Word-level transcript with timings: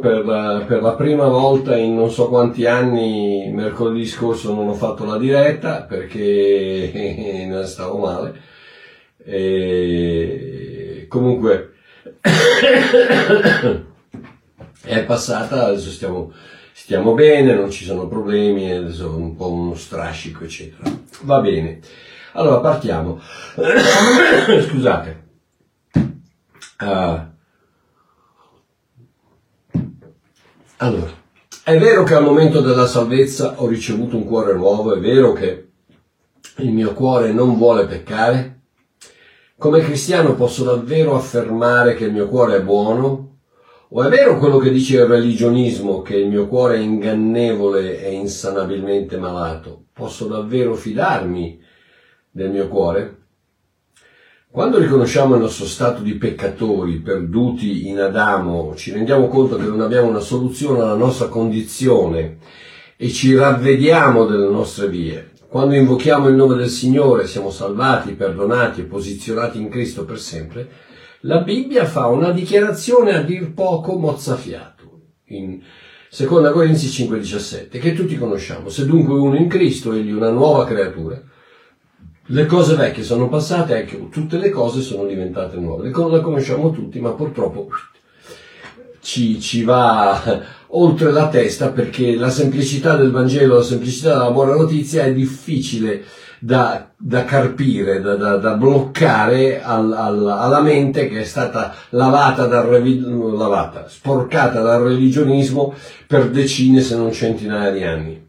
per 0.00 0.24
la, 0.24 0.64
per 0.66 0.82
la, 0.82 0.94
prima 0.94 1.28
volta 1.28 1.76
in 1.76 1.94
non 1.94 2.10
so 2.10 2.28
quanti 2.28 2.66
anni, 2.66 3.50
mercoledì 3.52 4.04
scorso 4.04 4.52
non 4.52 4.68
ho 4.68 4.74
fatto 4.74 5.04
la 5.04 5.16
diretta 5.16 5.82
perché 5.82 7.46
non 7.48 7.64
stavo 7.66 7.98
male. 7.98 8.48
E 9.24 11.06
comunque 11.08 11.74
è 14.82 15.04
passata, 15.04 15.66
adesso 15.66 15.90
stiamo, 15.90 16.32
stiamo 16.72 17.14
bene, 17.14 17.54
non 17.54 17.70
ci 17.70 17.84
sono 17.84 18.08
problemi, 18.08 18.72
adesso 18.72 19.14
un 19.14 19.36
po' 19.36 19.52
uno 19.52 19.74
strascico 19.74 20.44
eccetera. 20.44 20.90
Va 21.22 21.40
bene. 21.40 21.78
Allora 22.32 22.58
partiamo. 22.60 23.20
Scusate. 24.68 25.28
Uh, 26.80 27.28
allora, 30.82 31.12
è 31.62 31.78
vero 31.78 32.04
che 32.04 32.14
al 32.14 32.24
momento 32.24 32.62
della 32.62 32.86
salvezza 32.86 33.60
ho 33.60 33.66
ricevuto 33.66 34.16
un 34.16 34.24
cuore 34.24 34.54
nuovo, 34.54 34.94
è 34.94 34.98
vero 34.98 35.32
che 35.32 35.68
il 36.56 36.72
mio 36.72 36.94
cuore 36.94 37.32
non 37.32 37.58
vuole 37.58 37.84
peccare? 37.84 38.60
Come 39.58 39.80
cristiano 39.80 40.34
posso 40.34 40.64
davvero 40.64 41.14
affermare 41.16 41.94
che 41.94 42.06
il 42.06 42.12
mio 42.12 42.28
cuore 42.28 42.56
è 42.56 42.62
buono? 42.62 43.40
O 43.90 44.02
è 44.02 44.08
vero 44.08 44.38
quello 44.38 44.56
che 44.56 44.70
dice 44.70 44.96
il 44.96 45.04
religionismo, 45.04 46.00
che 46.00 46.16
il 46.16 46.28
mio 46.28 46.48
cuore 46.48 46.76
è 46.76 46.80
ingannevole 46.80 48.02
e 48.02 48.12
insanabilmente 48.12 49.18
malato? 49.18 49.84
Posso 49.92 50.28
davvero 50.28 50.74
fidarmi 50.74 51.60
del 52.30 52.50
mio 52.50 52.68
cuore? 52.68 53.19
Quando 54.52 54.78
riconosciamo 54.78 55.36
il 55.36 55.42
nostro 55.42 55.64
stato 55.64 56.02
di 56.02 56.14
peccatori, 56.14 56.98
perduti 56.98 57.86
in 57.86 58.00
Adamo, 58.00 58.74
ci 58.74 58.90
rendiamo 58.90 59.28
conto 59.28 59.56
che 59.56 59.62
non 59.62 59.80
abbiamo 59.80 60.08
una 60.08 60.18
soluzione 60.18 60.80
alla 60.80 60.96
nostra 60.96 61.28
condizione 61.28 62.38
e 62.96 63.10
ci 63.10 63.32
ravvediamo 63.36 64.24
delle 64.24 64.50
nostre 64.50 64.88
vie. 64.88 65.30
Quando 65.46 65.76
invochiamo 65.76 66.26
il 66.26 66.34
nome 66.34 66.56
del 66.56 66.68
Signore, 66.68 67.28
siamo 67.28 67.50
salvati, 67.50 68.14
perdonati 68.14 68.80
e 68.80 68.84
posizionati 68.86 69.60
in 69.60 69.68
Cristo 69.68 70.04
per 70.04 70.18
sempre, 70.18 70.68
la 71.20 71.42
Bibbia 71.42 71.84
fa 71.84 72.08
una 72.08 72.32
dichiarazione 72.32 73.14
a 73.14 73.22
dir 73.22 73.52
poco 73.52 73.96
mozzafiato. 73.96 75.02
In 75.26 75.60
2 76.10 76.50
Corinzi 76.50 76.88
5,17, 77.06 77.78
che 77.78 77.94
tutti 77.94 78.18
conosciamo. 78.18 78.68
Se 78.68 78.84
dunque 78.84 79.14
uno 79.14 79.36
in 79.36 79.46
Cristo, 79.46 79.92
egli 79.92 80.10
una 80.10 80.30
nuova 80.30 80.66
creatura 80.66 81.22
le 82.26 82.46
cose 82.46 82.74
vecchie 82.76 83.02
sono 83.02 83.28
passate, 83.28 83.76
ecco, 83.76 84.08
tutte 84.08 84.38
le 84.38 84.50
cose 84.50 84.82
sono 84.82 85.06
diventate 85.06 85.56
nuove. 85.56 85.84
Le 85.84 85.90
cose 85.90 86.16
le 86.16 86.22
conosciamo 86.22 86.70
tutti, 86.70 87.00
ma 87.00 87.10
purtroppo 87.10 87.68
ci, 89.00 89.40
ci 89.40 89.64
va 89.64 90.42
oltre 90.68 91.10
la 91.10 91.28
testa 91.28 91.70
perché 91.70 92.14
la 92.14 92.30
semplicità 92.30 92.96
del 92.96 93.10
Vangelo, 93.10 93.56
la 93.56 93.62
semplicità 93.62 94.12
della 94.12 94.30
buona 94.30 94.54
notizia 94.54 95.04
è 95.04 95.12
difficile 95.12 96.04
da, 96.38 96.90
da 96.96 97.24
carpire, 97.24 98.00
da, 98.00 98.14
da, 98.14 98.36
da 98.36 98.54
bloccare 98.54 99.62
al, 99.62 99.92
al, 99.92 100.26
alla 100.26 100.60
mente 100.60 101.08
che 101.08 101.20
è 101.20 101.24
stata 101.24 101.74
lavata 101.90 102.46
dal, 102.46 102.66
lavata, 103.36 103.88
sporcata 103.88 104.60
dal 104.60 104.82
religionismo 104.82 105.74
per 106.06 106.30
decine 106.30 106.80
se 106.80 106.96
non 106.96 107.12
centinaia 107.12 107.70
di 107.70 107.82
anni. 107.82 108.28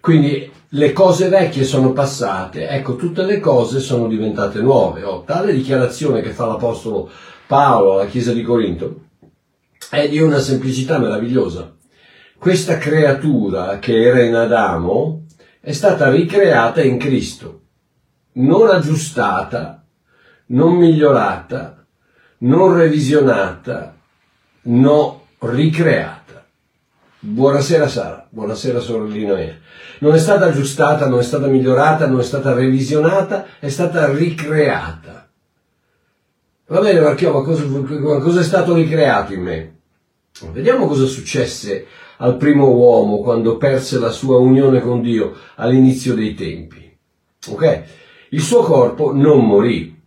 Quindi 0.00 0.50
le 0.70 0.92
cose 0.92 1.28
vecchie 1.28 1.64
sono 1.64 1.92
passate, 1.92 2.68
ecco, 2.68 2.96
tutte 2.96 3.22
le 3.22 3.38
cose 3.38 3.80
sono 3.80 4.08
diventate 4.08 4.60
nuove. 4.60 5.04
Oh, 5.04 5.22
tale 5.22 5.52
dichiarazione 5.52 6.22
che 6.22 6.30
fa 6.30 6.46
l'Apostolo 6.46 7.08
Paolo 7.46 7.92
alla 7.92 8.06
Chiesa 8.06 8.32
di 8.32 8.42
Corinto 8.42 9.04
è 9.90 10.08
di 10.08 10.18
una 10.18 10.38
semplicità 10.38 10.98
meravigliosa. 10.98 11.74
Questa 12.38 12.78
creatura 12.78 13.78
che 13.78 14.02
era 14.02 14.22
in 14.22 14.34
Adamo 14.34 15.24
è 15.60 15.72
stata 15.72 16.10
ricreata 16.10 16.82
in 16.82 16.98
Cristo, 16.98 17.60
non 18.32 18.68
aggiustata, 18.68 19.84
non 20.46 20.74
migliorata, 20.74 21.86
non 22.38 22.76
revisionata, 22.76 23.96
no 24.62 25.26
ricreata. 25.38 26.35
Buonasera 27.28 27.88
Sara, 27.88 28.28
buonasera 28.30 28.78
sorellina 28.78 29.34
mia 29.34 29.58
non 29.98 30.14
è 30.14 30.18
stata 30.18 30.46
aggiustata, 30.46 31.08
non 31.08 31.18
è 31.18 31.22
stata 31.24 31.48
migliorata, 31.48 32.06
non 32.06 32.20
è 32.20 32.22
stata 32.22 32.52
revisionata, 32.52 33.46
è 33.58 33.68
stata 33.68 34.12
ricreata. 34.12 35.28
Va 36.68 36.80
bene 36.80 37.00
Marchio, 37.00 37.32
ma 37.32 37.42
cosa, 37.42 37.64
cosa 38.20 38.40
è 38.40 38.44
stato 38.44 38.74
ricreato 38.74 39.32
in 39.32 39.42
me? 39.42 39.76
Vediamo 40.52 40.86
cosa 40.86 41.06
successe 41.06 41.86
al 42.18 42.36
primo 42.36 42.68
uomo 42.68 43.18
quando 43.18 43.56
perse 43.56 43.98
la 43.98 44.10
sua 44.10 44.38
unione 44.38 44.80
con 44.80 45.02
Dio 45.02 45.34
all'inizio 45.56 46.14
dei 46.14 46.34
tempi. 46.34 46.96
Ok? 47.48 47.82
Il 48.30 48.40
suo 48.40 48.62
corpo 48.62 49.12
non 49.12 49.44
morì. 49.44 50.00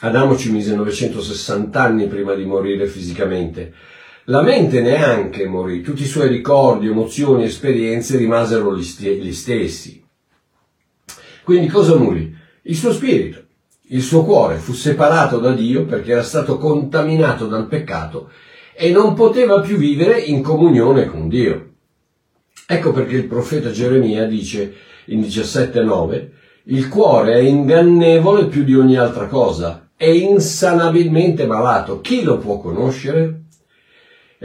Adamo 0.00 0.38
ci 0.38 0.50
mise 0.50 0.74
960 0.74 1.82
anni 1.82 2.06
prima 2.06 2.32
di 2.32 2.46
morire 2.46 2.86
fisicamente 2.86 3.74
la 4.28 4.42
mente 4.42 4.80
neanche 4.80 5.46
morì, 5.46 5.82
tutti 5.82 6.02
i 6.02 6.06
suoi 6.06 6.28
ricordi, 6.28 6.88
emozioni, 6.88 7.44
esperienze 7.44 8.16
rimasero 8.16 8.76
gli, 8.76 9.32
stessi. 9.32 10.04
Quindi 11.44 11.68
cosa 11.68 11.96
morì? 11.96 12.34
Il 12.62 12.74
suo 12.74 12.92
spirito, 12.92 13.44
il 13.88 14.02
suo 14.02 14.24
cuore 14.24 14.56
fu 14.56 14.72
separato 14.72 15.38
da 15.38 15.52
Dio 15.52 15.84
perché 15.84 16.10
era 16.10 16.24
stato 16.24 16.58
contaminato 16.58 17.46
dal 17.46 17.68
peccato 17.68 18.30
e 18.74 18.90
non 18.90 19.14
poteva 19.14 19.60
più 19.60 19.76
vivere 19.76 20.18
in 20.18 20.42
comunione 20.42 21.06
con 21.06 21.28
Dio. 21.28 21.74
Ecco 22.66 22.90
perché 22.90 23.14
il 23.14 23.26
profeta 23.26 23.70
Geremia 23.70 24.26
dice 24.26 24.74
in 25.06 25.20
17.9 25.20 26.28
il 26.64 26.88
cuore 26.88 27.34
è 27.34 27.42
ingannevole 27.42 28.46
più 28.46 28.64
di 28.64 28.74
ogni 28.74 28.96
altra 28.96 29.28
cosa, 29.28 29.90
è 29.96 30.08
insanabilmente 30.08 31.46
malato. 31.46 32.00
Chi 32.00 32.24
lo 32.24 32.38
può 32.38 32.58
conoscere? 32.58 33.45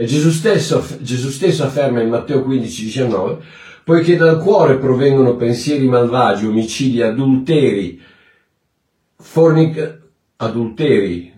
Gesù 0.06 0.30
stesso, 0.30 0.84
Gesù 1.00 1.30
stesso 1.30 1.64
afferma 1.64 2.00
in 2.00 2.08
Matteo 2.08 2.42
15, 2.42 2.84
19, 2.84 3.42
poiché 3.84 4.16
dal 4.16 4.38
cuore 4.40 4.78
provengono 4.78 5.36
pensieri 5.36 5.86
malvagi, 5.86 6.46
omicidi, 6.46 7.02
adulteri, 7.02 8.00
fornic- 9.16 10.00
adulteri, 10.36 11.32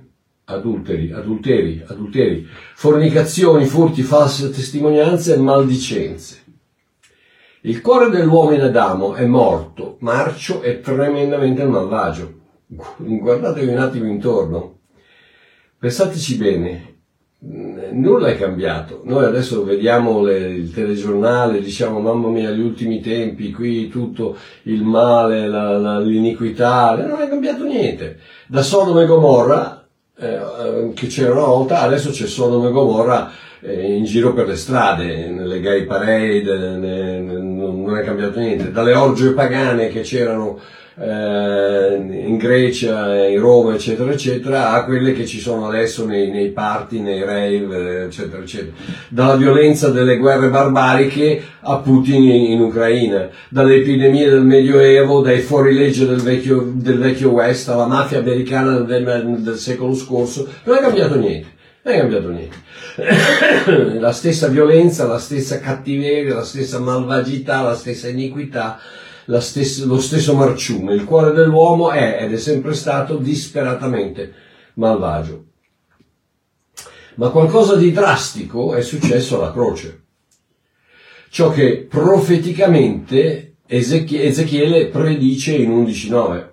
adulteri, 0.44 1.12
adulteri, 1.12 1.84
adulteri, 1.86 2.46
fornicazioni, 2.74 3.66
furti, 3.66 4.02
false 4.02 4.50
testimonianze 4.50 5.34
e 5.34 5.38
maldicenze. 5.38 6.42
Il 7.62 7.80
cuore 7.80 8.10
dell'uomo 8.10 8.52
in 8.52 8.60
Adamo 8.60 9.14
è 9.14 9.24
morto, 9.24 9.96
marcio 10.00 10.62
e 10.62 10.80
tremendamente 10.80 11.64
malvagio. 11.64 12.40
Guardatevi 12.66 13.72
un 13.72 13.78
attimo 13.78 14.06
intorno. 14.06 14.80
Pensateci 15.78 16.36
bene, 16.36 16.93
nulla 17.46 18.28
è 18.28 18.38
cambiato. 18.38 19.02
Noi 19.04 19.24
adesso 19.24 19.64
vediamo 19.64 20.22
le, 20.22 20.38
il 20.38 20.72
telegiornale, 20.72 21.60
diciamo 21.60 22.00
mamma 22.00 22.28
mia, 22.28 22.50
gli 22.50 22.60
ultimi 22.60 23.00
tempi, 23.00 23.52
qui 23.52 23.88
tutto 23.88 24.36
il 24.62 24.82
male, 24.82 25.46
la, 25.46 25.78
la, 25.78 26.00
l'iniquità, 26.00 26.94
non 26.96 27.20
è 27.20 27.28
cambiato 27.28 27.64
niente. 27.64 28.18
Da 28.46 28.62
Sodoma 28.62 29.02
e 29.02 29.06
Gomorra, 29.06 29.86
eh, 30.16 30.92
che 30.94 31.06
c'era 31.06 31.32
una 31.32 31.44
volta, 31.44 31.80
adesso 31.80 32.10
c'è 32.10 32.26
Sodoma 32.26 32.68
e 32.68 32.72
Gomorra 32.72 33.30
eh, 33.60 33.94
in 33.94 34.04
giro 34.04 34.32
per 34.32 34.46
le 34.46 34.56
strade, 34.56 35.28
nelle 35.28 35.60
gay 35.60 35.84
parade, 35.84 36.76
ne, 36.76 37.20
ne, 37.20 37.20
non 37.20 37.96
è 37.96 38.02
cambiato 38.02 38.38
niente. 38.38 38.70
Dalle 38.70 38.94
orge 38.94 39.32
pagane 39.32 39.88
che 39.88 40.00
c'erano 40.00 40.58
eh, 40.96 41.96
in 41.96 42.36
Grecia, 42.36 43.26
in 43.26 43.40
Roma, 43.40 43.74
eccetera, 43.74 44.12
eccetera, 44.12 44.70
a 44.70 44.84
quelle 44.84 45.12
che 45.12 45.26
ci 45.26 45.40
sono 45.40 45.66
adesso 45.66 46.06
nei, 46.06 46.30
nei 46.30 46.50
party, 46.50 47.00
nei 47.00 47.24
rave, 47.24 48.04
eccetera, 48.04 48.42
eccetera. 48.42 48.72
Dalla 49.08 49.36
violenza 49.36 49.90
delle 49.90 50.16
guerre 50.18 50.48
barbariche 50.48 51.42
a 51.60 51.78
Putin 51.78 52.22
in, 52.22 52.52
in 52.52 52.60
Ucraina, 52.60 53.28
dalle 53.48 53.76
epidemie 53.76 54.28
del 54.28 54.44
Medioevo, 54.44 55.20
dai 55.20 55.40
fuorilegge 55.40 56.06
del 56.06 56.20
vecchio, 56.20 56.70
del 56.74 56.98
vecchio 56.98 57.30
West, 57.30 57.68
alla 57.68 57.86
mafia 57.86 58.18
americana 58.18 58.78
del, 58.78 59.36
del 59.38 59.56
secolo 59.56 59.94
scorso, 59.94 60.48
non 60.64 60.76
è 60.76 60.80
cambiato 60.80 61.18
niente. 61.18 61.52
Non 61.82 61.94
è 61.94 61.98
cambiato 61.98 62.30
niente. 62.30 62.62
la 63.98 64.12
stessa 64.12 64.48
violenza, 64.48 65.06
la 65.06 65.18
stessa 65.18 65.58
cattiveria, 65.58 66.34
la 66.34 66.44
stessa 66.44 66.78
malvagità, 66.78 67.60
la 67.60 67.74
stessa 67.74 68.08
iniquità, 68.08 68.78
stessa, 69.40 69.84
lo 69.86 70.00
stesso 70.00 70.34
marciume. 70.34 70.94
Il 70.94 71.04
cuore 71.04 71.32
dell'uomo 71.32 71.90
è 71.90 72.18
ed 72.20 72.32
è 72.32 72.38
sempre 72.38 72.74
stato 72.74 73.16
disperatamente 73.16 74.32
malvagio. 74.74 75.44
Ma 77.16 77.30
qualcosa 77.30 77.76
di 77.76 77.92
drastico 77.92 78.74
è 78.74 78.82
successo 78.82 79.36
alla 79.36 79.52
croce. 79.52 80.02
Ciò 81.30 81.50
che 81.50 81.86
profeticamente 81.88 83.54
Ezechiele 83.66 84.88
predice 84.88 85.54
in 85.54 85.70
11.9. 85.70 86.48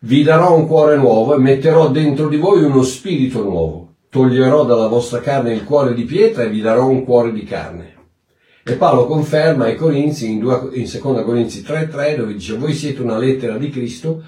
Vi 0.00 0.22
darò 0.22 0.54
un 0.54 0.66
cuore 0.66 0.96
nuovo 0.96 1.34
e 1.34 1.38
metterò 1.38 1.88
dentro 1.90 2.28
di 2.28 2.36
voi 2.36 2.62
uno 2.62 2.82
spirito 2.82 3.42
nuovo. 3.42 3.94
Toglierò 4.10 4.64
dalla 4.64 4.86
vostra 4.86 5.20
carne 5.20 5.54
il 5.54 5.64
cuore 5.64 5.94
di 5.94 6.04
pietra 6.04 6.42
e 6.42 6.50
vi 6.50 6.60
darò 6.60 6.86
un 6.86 7.04
cuore 7.04 7.32
di 7.32 7.44
carne. 7.44 7.93
E 8.66 8.76
Paolo 8.76 9.04
conferma 9.04 9.66
ai 9.66 9.76
Corinzi, 9.76 10.30
in, 10.30 10.38
2, 10.38 10.70
in 10.72 10.88
2 10.90 11.22
Corinzi 11.22 11.60
3.3, 11.60 12.16
dove 12.16 12.32
dice, 12.32 12.56
voi 12.56 12.72
siete 12.72 13.02
una 13.02 13.18
lettera 13.18 13.58
di 13.58 13.68
Cristo, 13.68 14.22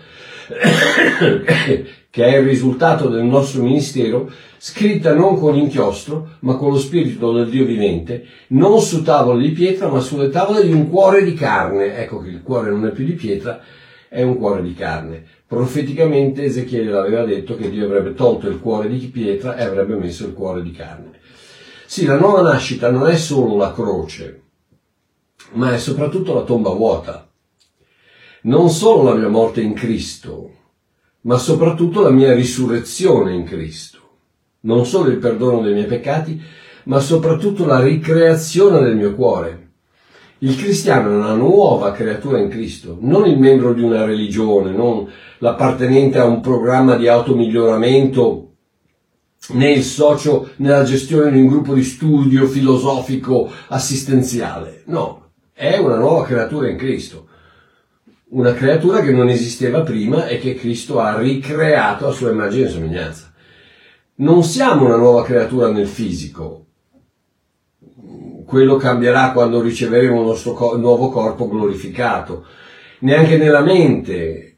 che 2.10 2.24
è 2.24 2.36
il 2.36 2.44
risultato 2.44 3.08
del 3.08 3.24
nostro 3.24 3.62
ministero, 3.62 4.30
scritta 4.58 5.14
non 5.14 5.38
con 5.38 5.56
inchiostro, 5.56 6.32
ma 6.40 6.56
con 6.56 6.70
lo 6.70 6.78
spirito 6.78 7.32
del 7.32 7.48
Dio 7.48 7.64
vivente, 7.64 8.26
non 8.48 8.78
su 8.82 9.02
tavole 9.02 9.40
di 9.40 9.52
pietra, 9.52 9.88
ma 9.88 10.00
sulle 10.00 10.28
tavole 10.28 10.66
di 10.66 10.72
un 10.72 10.90
cuore 10.90 11.24
di 11.24 11.32
carne. 11.32 11.96
Ecco 11.96 12.20
che 12.20 12.28
il 12.28 12.42
cuore 12.42 12.68
non 12.68 12.84
è 12.84 12.90
più 12.90 13.06
di 13.06 13.14
pietra, 13.14 13.58
è 14.06 14.20
un 14.20 14.36
cuore 14.36 14.62
di 14.62 14.74
carne. 14.74 15.24
Profeticamente 15.46 16.42
Ezechiele 16.42 16.94
aveva 16.94 17.24
detto 17.24 17.56
che 17.56 17.70
Dio 17.70 17.86
avrebbe 17.86 18.12
tolto 18.12 18.48
il 18.48 18.60
cuore 18.60 18.90
di 18.90 18.98
pietra 19.06 19.56
e 19.56 19.62
avrebbe 19.62 19.94
messo 19.94 20.26
il 20.26 20.34
cuore 20.34 20.62
di 20.62 20.72
carne. 20.72 21.15
Sì, 21.88 22.04
la 22.04 22.18
nuova 22.18 22.42
nascita 22.42 22.90
non 22.90 23.06
è 23.06 23.16
solo 23.16 23.56
la 23.56 23.72
croce, 23.72 24.42
ma 25.52 25.72
è 25.72 25.78
soprattutto 25.78 26.34
la 26.34 26.42
tomba 26.42 26.70
vuota. 26.70 27.28
Non 28.42 28.70
solo 28.70 29.04
la 29.04 29.14
mia 29.14 29.28
morte 29.28 29.60
in 29.60 29.72
Cristo, 29.72 30.50
ma 31.22 31.38
soprattutto 31.38 32.02
la 32.02 32.10
mia 32.10 32.34
risurrezione 32.34 33.34
in 33.34 33.44
Cristo. 33.44 34.00
Non 34.62 34.84
solo 34.84 35.10
il 35.10 35.18
perdono 35.18 35.62
dei 35.62 35.74
miei 35.74 35.86
peccati, 35.86 36.42
ma 36.86 36.98
soprattutto 36.98 37.64
la 37.64 37.80
ricreazione 37.80 38.80
del 38.80 38.96
mio 38.96 39.14
cuore. 39.14 39.70
Il 40.38 40.56
cristiano 40.56 41.10
è 41.10 41.14
una 41.14 41.34
nuova 41.34 41.92
creatura 41.92 42.40
in 42.40 42.48
Cristo, 42.48 42.98
non 43.00 43.26
il 43.26 43.38
membro 43.38 43.72
di 43.72 43.82
una 43.82 44.04
religione, 44.04 44.72
non 44.72 45.08
l'appartenente 45.38 46.18
a 46.18 46.24
un 46.24 46.40
programma 46.40 46.96
di 46.96 47.06
automiglioramento 47.06 48.55
né 49.50 49.72
il 49.72 49.84
socio 49.84 50.50
nella 50.56 50.82
gestione 50.82 51.30
di 51.30 51.40
un 51.40 51.46
gruppo 51.46 51.74
di 51.74 51.82
studio 51.82 52.46
filosofico 52.46 53.50
assistenziale. 53.68 54.82
No, 54.86 55.30
è 55.52 55.76
una 55.78 55.96
nuova 55.96 56.24
creatura 56.24 56.68
in 56.68 56.76
Cristo. 56.76 57.28
Una 58.28 58.52
creatura 58.54 59.00
che 59.00 59.12
non 59.12 59.28
esisteva 59.28 59.82
prima 59.82 60.26
e 60.26 60.38
che 60.38 60.54
Cristo 60.54 60.98
ha 61.00 61.16
ricreato 61.16 62.08
a 62.08 62.12
sua 62.12 62.30
immagine 62.30 62.66
e 62.66 62.70
somiglianza. 62.70 63.32
Non 64.16 64.42
siamo 64.42 64.84
una 64.86 64.96
nuova 64.96 65.22
creatura 65.22 65.70
nel 65.70 65.86
fisico, 65.86 66.66
quello 68.46 68.76
cambierà 68.76 69.32
quando 69.32 69.60
riceveremo 69.60 70.20
il 70.20 70.26
nostro 70.26 70.76
nuovo 70.76 71.10
corpo 71.10 71.48
glorificato. 71.48 72.46
Neanche 73.00 73.36
nella 73.36 73.60
mente, 73.60 74.55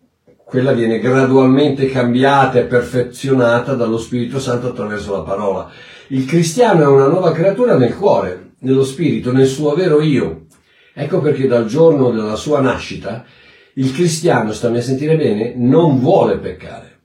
quella 0.49 0.73
viene 0.73 0.99
gradualmente 0.99 1.91
cambiata 1.91 2.59
e 2.59 2.65
perfezionata 2.65 3.75
dallo 3.75 3.99
Spirito 3.99 4.41
Santo 4.41 4.69
attraverso 4.69 5.13
la 5.13 5.21
parola. 5.21 5.71
Il 6.07 6.25
cristiano 6.25 6.85
è 6.85 6.87
una 6.87 7.07
nuova 7.07 7.33
creatura 7.33 7.77
nel 7.77 7.95
cuore, 7.95 8.53
nello 8.61 8.83
spirito, 8.83 9.31
nel 9.31 9.47
suo 9.47 9.75
vero 9.75 10.01
io. 10.01 10.47
Ecco 10.95 11.21
perché 11.21 11.47
dal 11.47 11.67
giorno 11.67 12.11
della 12.13 12.35
sua 12.35 12.63
nascita 12.63 13.27
il 13.75 13.93
cristiano, 13.93 14.53
stammi 14.53 14.79
a 14.79 14.83
sentire 14.83 15.19
bene, 15.19 15.53
non 15.55 16.01
vuole 16.01 16.39
peccare. 16.39 17.01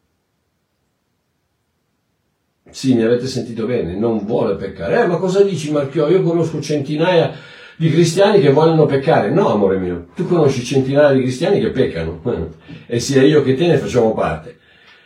Sì, 2.69 2.96
mi 2.96 3.04
avete 3.04 3.28
sentito 3.28 3.66
bene, 3.66 3.94
non 3.98 4.25
vuole 4.25 4.56
peccare. 4.56 5.01
Eh, 5.01 5.06
ma 5.06 5.18
cosa 5.18 5.44
dici 5.44 5.69
Marchio? 5.69 6.07
Io 6.07 6.22
conosco 6.22 6.62
centinaia 6.62 7.34
di 7.78 7.90
cristiani 7.90 8.40
che 8.40 8.52
vogliono 8.52 8.86
peccare. 8.86 9.30
No, 9.30 9.50
amore 9.50 9.78
mio, 9.78 10.08
tu 10.16 10.28
conosci 10.28 10.64
centinaia 10.64 11.14
di 11.14 11.22
cristiani 11.22 11.60
che 11.60 11.70
peccano. 11.70 12.22
E 12.86 13.00
sia 13.00 13.24
io 13.24 13.44
che 13.44 13.56
te 13.56 13.68
ne 13.68 13.78
facciamo 13.78 14.14
parte. 14.14 14.58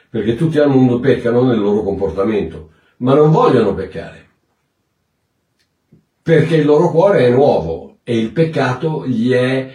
Perché 0.09 0.35
tutti 0.35 0.57
al 0.57 0.69
mondo 0.69 0.99
peccano 0.99 1.43
nel 1.43 1.59
loro 1.59 1.83
comportamento, 1.83 2.71
ma 2.97 3.13
non 3.13 3.31
vogliono 3.31 3.73
peccare. 3.73 4.25
Perché 6.21 6.57
il 6.57 6.65
loro 6.65 6.89
cuore 6.89 7.25
è 7.25 7.29
nuovo 7.29 7.99
e 8.03 8.17
il 8.17 8.31
peccato 8.31 9.05
gli 9.07 9.31
è 9.31 9.71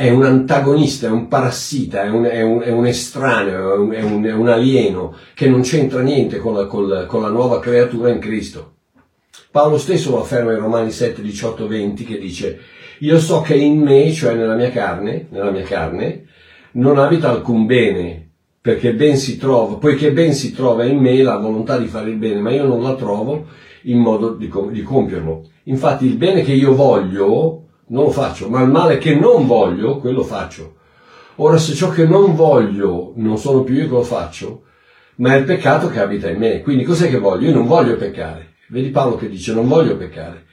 è 0.00 0.08
un 0.08 0.24
antagonista, 0.24 1.08
è 1.08 1.10
un 1.10 1.28
parassita, 1.28 2.04
è 2.04 2.08
un, 2.08 2.24
è 2.24 2.40
un, 2.40 2.62
è 2.62 2.70
un 2.70 2.86
estraneo, 2.86 3.74
è 3.92 4.00
un, 4.02 4.24
è, 4.24 4.32
un, 4.32 4.48
alieno 4.48 5.14
che 5.34 5.46
non 5.46 5.60
c'entra 5.60 6.00
niente 6.00 6.38
con 6.38 6.54
la, 6.54 6.64
con, 6.64 6.88
la, 6.88 7.04
con 7.04 7.20
la, 7.20 7.28
nuova 7.28 7.60
creatura 7.60 8.08
in 8.08 8.18
Cristo. 8.18 8.76
Paolo 9.50 9.78
stesso 9.78 10.10
lo 10.10 10.20
afferma 10.20 10.52
in 10.52 10.58
Romani 10.58 10.90
7, 10.90 11.22
18, 11.22 11.66
20 11.66 12.04
che 12.04 12.18
dice 12.18 12.60
io 13.02 13.18
so 13.18 13.40
che 13.40 13.54
in 13.54 13.78
me, 13.80 14.12
cioè 14.12 14.34
nella 14.34 14.54
mia 14.54 14.70
carne, 14.70 15.26
nella 15.30 15.50
mia 15.50 15.62
carne, 15.62 16.26
non 16.72 16.98
abita 16.98 17.30
alcun 17.30 17.64
bene, 17.64 18.32
perché 18.60 18.92
ben 18.92 19.16
si 19.16 19.38
trova, 19.38 19.76
poiché 19.76 20.12
ben 20.12 20.34
si 20.34 20.52
trova 20.52 20.84
in 20.84 20.98
me 20.98 21.22
la 21.22 21.38
volontà 21.38 21.78
di 21.78 21.86
fare 21.86 22.10
il 22.10 22.16
bene, 22.16 22.40
ma 22.40 22.50
io 22.50 22.66
non 22.66 22.82
la 22.82 22.94
trovo 22.96 23.46
in 23.84 23.98
modo 23.98 24.34
di, 24.34 24.50
di 24.70 24.82
compierlo. 24.82 25.48
Infatti 25.64 26.04
il 26.04 26.16
bene 26.16 26.42
che 26.42 26.52
io 26.52 26.74
voglio, 26.74 27.68
non 27.86 28.04
lo 28.04 28.10
faccio, 28.10 28.50
ma 28.50 28.60
il 28.60 28.68
male 28.68 28.98
che 28.98 29.14
non 29.14 29.46
voglio, 29.46 29.98
quello 29.98 30.22
faccio. 30.22 30.74
Ora 31.36 31.56
se 31.56 31.72
ciò 31.72 31.88
che 31.88 32.04
non 32.04 32.34
voglio 32.34 33.14
non 33.16 33.38
sono 33.38 33.62
più 33.62 33.76
io 33.76 33.84
che 33.84 33.92
lo 33.92 34.02
faccio, 34.02 34.64
ma 35.16 35.34
è 35.34 35.38
il 35.38 35.44
peccato 35.44 35.88
che 35.88 36.00
abita 36.00 36.28
in 36.28 36.36
me. 36.36 36.60
Quindi 36.60 36.84
cos'è 36.84 37.08
che 37.08 37.18
voglio? 37.18 37.48
Io 37.48 37.54
non 37.54 37.66
voglio 37.66 37.96
peccare. 37.96 38.56
Vedi 38.70 38.90
Paolo 38.90 39.16
che 39.16 39.28
dice 39.28 39.52
non 39.52 39.66
voglio 39.66 39.96
peccare. 39.96 40.46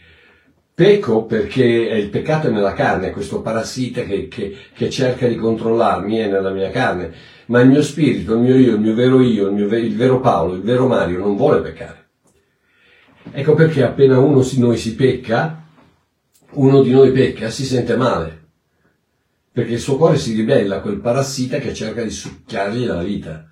Pecco 0.73 1.25
perché 1.25 1.63
il 1.63 2.09
peccato 2.09 2.47
è 2.47 2.51
nella 2.51 2.73
carne, 2.73 3.11
questo 3.11 3.41
parassita 3.41 4.03
che, 4.03 4.27
che, 4.27 4.55
che, 4.73 4.89
cerca 4.89 5.27
di 5.27 5.35
controllarmi 5.35 6.17
è 6.17 6.27
nella 6.27 6.51
mia 6.51 6.69
carne, 6.69 7.11
ma 7.47 7.61
il 7.61 7.69
mio 7.69 7.81
spirito, 7.81 8.33
il 8.33 8.39
mio 8.39 8.55
io, 8.55 8.73
il 8.75 8.79
mio 8.79 8.93
vero 8.93 9.21
io, 9.21 9.47
il, 9.47 9.53
mio, 9.53 9.65
il 9.75 9.95
vero 9.95 10.19
Paolo, 10.19 10.53
il 10.53 10.61
vero 10.61 10.87
Mario 10.87 11.19
non 11.19 11.35
vuole 11.35 11.61
peccare. 11.61 12.05
Ecco 13.31 13.53
perché 13.55 13.83
appena 13.83 14.19
uno 14.19 14.41
si, 14.41 14.59
noi 14.59 14.77
si 14.77 14.95
pecca, 14.95 15.63
uno 16.51 16.81
di 16.81 16.91
noi 16.91 17.11
pecca, 17.11 17.49
si 17.49 17.65
sente 17.65 17.95
male, 17.95 18.47
perché 19.51 19.73
il 19.73 19.79
suo 19.79 19.97
cuore 19.97 20.17
si 20.17 20.33
ribella 20.33 20.77
a 20.77 20.81
quel 20.81 20.99
parassita 20.99 21.57
che 21.57 21.73
cerca 21.73 22.03
di 22.03 22.11
succhiargli 22.11 22.85
la 22.85 23.03
vita. 23.03 23.47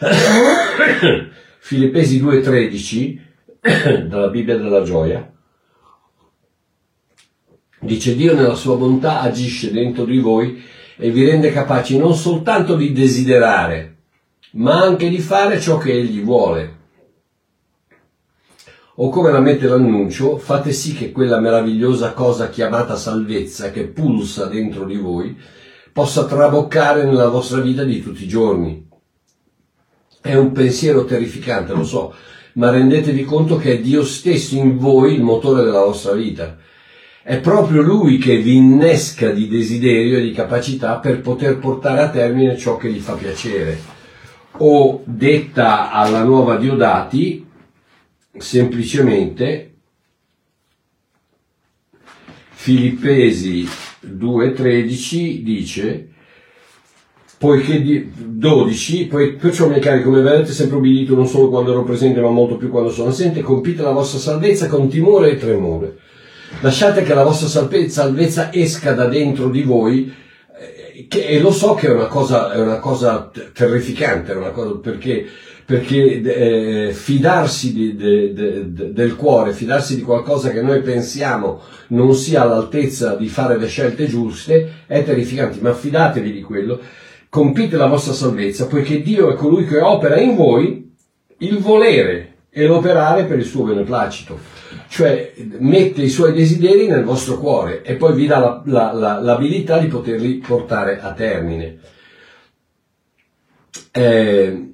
Filippesi 1.60 2.22
2,13 2.22 3.25
dalla 4.06 4.28
Bibbia 4.28 4.56
della 4.56 4.82
gioia 4.82 5.32
dice 7.80 8.14
Dio 8.14 8.34
nella 8.34 8.54
sua 8.54 8.76
bontà 8.76 9.20
agisce 9.20 9.70
dentro 9.70 10.04
di 10.04 10.18
voi 10.18 10.62
e 10.96 11.10
vi 11.10 11.24
rende 11.24 11.52
capaci 11.52 11.98
non 11.98 12.14
soltanto 12.14 12.74
di 12.74 12.92
desiderare, 12.92 13.96
ma 14.52 14.80
anche 14.80 15.08
di 15.08 15.18
fare 15.18 15.60
ciò 15.60 15.78
che 15.78 15.92
Egli 15.92 16.22
vuole 16.22 16.74
o 18.98 19.10
come 19.10 19.30
la 19.30 19.40
mette 19.40 19.66
l'annuncio, 19.66 20.38
fate 20.38 20.72
sì 20.72 20.94
che 20.94 21.12
quella 21.12 21.38
meravigliosa 21.38 22.14
cosa 22.14 22.48
chiamata 22.48 22.96
salvezza 22.96 23.70
che 23.70 23.88
pulsa 23.88 24.46
dentro 24.46 24.86
di 24.86 24.96
voi 24.96 25.38
possa 25.92 26.24
traboccare 26.24 27.04
nella 27.04 27.28
vostra 27.28 27.60
vita 27.60 27.84
di 27.84 28.02
tutti 28.02 28.24
i 28.24 28.28
giorni. 28.28 28.88
È 30.18 30.34
un 30.34 30.52
pensiero 30.52 31.04
terrificante, 31.04 31.74
lo 31.74 31.84
so, 31.84 32.14
ma 32.56 32.70
rendetevi 32.70 33.24
conto 33.24 33.56
che 33.56 33.74
è 33.74 33.80
Dio 33.80 34.04
stesso 34.04 34.56
in 34.56 34.78
voi 34.78 35.14
il 35.14 35.22
motore 35.22 35.62
della 35.62 35.84
vostra 35.84 36.12
vita. 36.12 36.56
È 37.22 37.38
proprio 37.38 37.82
Lui 37.82 38.18
che 38.18 38.38
vi 38.38 38.56
innesca 38.56 39.30
di 39.30 39.48
desiderio 39.48 40.18
e 40.18 40.22
di 40.22 40.32
capacità 40.32 40.98
per 40.98 41.20
poter 41.20 41.58
portare 41.58 42.02
a 42.02 42.10
termine 42.10 42.56
ciò 42.56 42.76
che 42.76 42.90
gli 42.90 43.00
fa 43.00 43.14
piacere. 43.14 43.94
O 44.58 45.02
detta 45.04 45.90
alla 45.90 46.22
nuova 46.22 46.56
Diodati, 46.56 47.46
semplicemente 48.36 49.72
Filippesi 52.50 53.68
2.13 54.02 55.42
dice 55.42 56.14
poiché 57.38 57.82
di, 57.82 58.10
12, 58.14 59.06
poi, 59.06 59.32
perciò 59.34 59.68
miei 59.68 59.80
cari 59.80 60.02
come 60.02 60.22
vedete 60.22 60.52
sempre 60.52 60.76
obbedito 60.76 61.14
non 61.14 61.26
solo 61.26 61.48
quando 61.48 61.72
ero 61.72 61.84
presente 61.84 62.20
ma 62.20 62.30
molto 62.30 62.56
più 62.56 62.70
quando 62.70 62.90
sono 62.90 63.10
assente, 63.10 63.40
compite 63.40 63.82
la 63.82 63.90
vostra 63.92 64.18
salvezza 64.18 64.66
con 64.66 64.88
timore 64.88 65.32
e 65.32 65.36
tremore. 65.36 65.96
Lasciate 66.60 67.02
che 67.02 67.14
la 67.14 67.24
vostra 67.24 67.48
salvezza 67.48 68.52
esca 68.52 68.92
da 68.92 69.06
dentro 69.06 69.48
di 69.48 69.62
voi 69.62 70.12
eh, 70.58 71.06
che, 71.08 71.26
e 71.26 71.40
lo 71.40 71.50
so 71.50 71.74
che 71.74 71.88
è 71.88 71.90
una 71.90 72.06
cosa, 72.06 72.52
è 72.52 72.58
una 72.58 72.78
cosa 72.78 73.30
terrificante, 73.52 74.32
una 74.32 74.50
cosa, 74.50 74.76
perché 74.76 75.26
perché 75.66 76.22
eh, 76.22 76.92
fidarsi 76.92 77.72
di, 77.72 77.96
de, 77.96 78.32
de, 78.32 78.72
de, 78.72 78.92
del 78.92 79.16
cuore, 79.16 79.52
fidarsi 79.52 79.96
di 79.96 80.02
qualcosa 80.02 80.50
che 80.50 80.62
noi 80.62 80.80
pensiamo 80.80 81.60
non 81.88 82.14
sia 82.14 82.42
all'altezza 82.42 83.16
di 83.16 83.28
fare 83.28 83.58
le 83.58 83.66
scelte 83.66 84.06
giuste 84.06 84.84
è 84.86 85.02
terrificante, 85.02 85.58
ma 85.60 85.74
fidatevi 85.74 86.30
di 86.30 86.40
quello, 86.40 86.78
compite 87.36 87.76
la 87.76 87.84
vostra 87.84 88.14
salvezza, 88.14 88.66
poiché 88.66 89.02
Dio 89.02 89.30
è 89.30 89.34
colui 89.34 89.66
che 89.66 89.78
opera 89.78 90.18
in 90.18 90.36
voi 90.36 90.90
il 91.36 91.58
volere 91.58 92.36
e 92.48 92.64
l'operare 92.64 93.24
per 93.24 93.38
il 93.38 93.44
suo 93.44 93.64
beneplacito, 93.64 94.38
cioè 94.88 95.34
mette 95.58 96.00
i 96.00 96.08
suoi 96.08 96.32
desideri 96.32 96.86
nel 96.86 97.04
vostro 97.04 97.36
cuore 97.36 97.82
e 97.82 97.96
poi 97.96 98.14
vi 98.14 98.26
dà 98.26 98.38
la, 98.38 98.62
la, 98.64 98.92
la, 98.92 99.20
l'abilità 99.20 99.76
di 99.76 99.88
poterli 99.88 100.36
portare 100.36 100.98
a 100.98 101.12
termine. 101.12 101.78
Eh, 103.90 104.72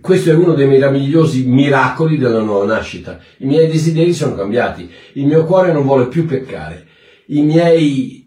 questo 0.00 0.30
è 0.30 0.34
uno 0.34 0.54
dei 0.54 0.68
meravigliosi 0.68 1.44
miracoli 1.44 2.16
della 2.16 2.40
nuova 2.40 2.64
nascita. 2.64 3.18
I 3.38 3.44
miei 3.44 3.68
desideri 3.68 4.14
sono 4.14 4.34
cambiati, 4.34 4.90
il 5.14 5.26
mio 5.26 5.44
cuore 5.44 5.70
non 5.70 5.84
vuole 5.84 6.08
più 6.08 6.24
peccare, 6.24 6.86
i 7.26 7.42
miei 7.42 8.26